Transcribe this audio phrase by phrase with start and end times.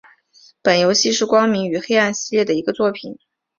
[0.63, 3.19] 本游戏是光明与黑暗系列的一个作品。